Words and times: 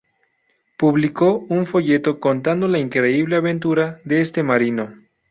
Publicó 0.79 1.37
un 1.49 1.67
folleto 1.67 2.19
contando 2.19 2.67
la 2.67 2.79
increíble 2.79 3.35
aventura 3.35 3.99
de 4.03 4.21
este 4.21 4.41
marino. 4.41 4.89